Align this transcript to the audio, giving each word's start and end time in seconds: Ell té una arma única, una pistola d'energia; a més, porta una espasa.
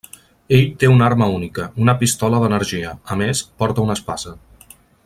Ell 0.57 0.63
té 0.83 0.89
una 0.93 1.05
arma 1.07 1.27
única, 1.33 1.67
una 1.85 1.95
pistola 2.01 2.41
d'energia; 2.45 2.97
a 3.17 3.21
més, 3.25 3.45
porta 3.63 3.87
una 3.89 4.01
espasa. 4.01 4.39